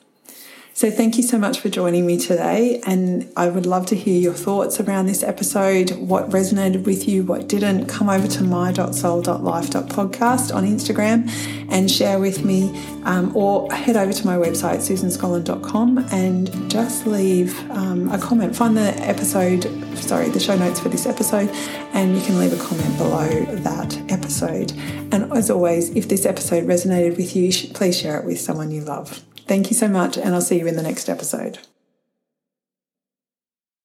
So, 0.72 0.90
thank 0.90 1.16
you 1.16 1.22
so 1.22 1.38
much 1.38 1.60
for 1.60 1.68
joining 1.68 2.06
me 2.06 2.18
today. 2.18 2.80
And 2.86 3.30
I 3.36 3.48
would 3.48 3.66
love 3.66 3.86
to 3.86 3.96
hear 3.96 4.18
your 4.18 4.34
thoughts 4.34 4.80
around 4.80 5.06
this 5.06 5.22
episode, 5.22 5.90
what 5.92 6.30
resonated 6.30 6.84
with 6.84 7.06
you, 7.08 7.22
what 7.24 7.48
didn't. 7.48 7.86
Come 7.86 8.08
over 8.08 8.26
to 8.28 8.42
my.soul.life.podcast 8.42 10.54
on 10.54 10.64
Instagram 10.64 11.28
and 11.70 11.90
share 11.90 12.18
with 12.18 12.44
me, 12.44 12.70
um, 13.04 13.34
or 13.36 13.70
head 13.72 13.96
over 13.96 14.12
to 14.12 14.26
my 14.26 14.36
website, 14.36 14.78
susanscollan.com, 14.78 15.98
and 16.12 16.70
just 16.70 17.06
leave 17.06 17.58
um, 17.70 18.10
a 18.10 18.18
comment. 18.18 18.56
Find 18.56 18.76
the 18.76 18.94
episode, 19.00 19.64
sorry, 19.98 20.28
the 20.30 20.40
show 20.40 20.56
notes 20.56 20.80
for 20.80 20.88
this 20.88 21.06
episode, 21.06 21.48
and 21.92 22.16
you 22.16 22.22
can 22.22 22.38
leave 22.38 22.52
a 22.52 22.62
comment 22.62 22.96
below 22.96 23.28
that 23.56 24.00
episode. 24.10 24.72
And 25.12 25.32
as 25.32 25.50
always, 25.50 25.90
if 25.90 26.08
this 26.08 26.24
episode 26.24 26.64
resonated 26.64 27.16
with 27.16 27.36
you, 27.36 27.52
please 27.74 27.98
share 27.98 28.18
it 28.18 28.24
with 28.24 28.40
someone 28.40 28.70
you 28.70 28.82
love. 28.82 29.22
Thank 29.50 29.68
you 29.68 29.74
so 29.74 29.88
much, 29.88 30.16
and 30.16 30.32
I'll 30.32 30.40
see 30.40 30.60
you 30.60 30.68
in 30.68 30.76
the 30.76 30.82
next 30.82 31.08
episode. 31.08 31.58